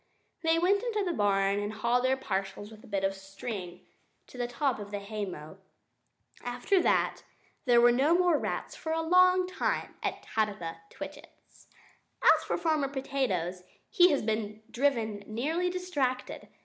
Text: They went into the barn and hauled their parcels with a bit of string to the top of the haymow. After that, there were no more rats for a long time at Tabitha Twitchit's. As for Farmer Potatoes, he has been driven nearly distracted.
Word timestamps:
They 0.41 0.57
went 0.57 0.81
into 0.81 1.03
the 1.05 1.13
barn 1.13 1.59
and 1.59 1.71
hauled 1.71 2.03
their 2.05 2.17
parcels 2.17 2.71
with 2.71 2.83
a 2.83 2.87
bit 2.87 3.03
of 3.03 3.13
string 3.13 3.85
to 4.25 4.35
the 4.39 4.47
top 4.47 4.79
of 4.79 4.89
the 4.89 4.97
haymow. 4.97 5.57
After 6.43 6.81
that, 6.81 7.21
there 7.65 7.79
were 7.79 7.91
no 7.91 8.15
more 8.17 8.39
rats 8.39 8.75
for 8.75 8.91
a 8.93 9.03
long 9.03 9.45
time 9.47 9.93
at 10.01 10.23
Tabitha 10.23 10.81
Twitchit's. 10.89 11.67
As 12.23 12.43
for 12.45 12.57
Farmer 12.57 12.87
Potatoes, 12.87 13.61
he 13.91 14.09
has 14.09 14.23
been 14.23 14.63
driven 14.71 15.23
nearly 15.27 15.69
distracted. 15.69 16.47